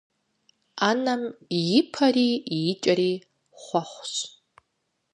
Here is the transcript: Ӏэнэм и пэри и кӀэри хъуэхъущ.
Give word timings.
Ӏэнэм 0.79 1.23
и 1.77 1.79
пэри 1.91 2.29
и 2.57 2.61
кӀэри 2.83 3.11
хъуэхъущ. 3.61 4.13